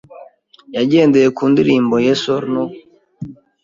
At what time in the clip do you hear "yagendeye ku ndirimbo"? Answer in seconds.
0.75-1.95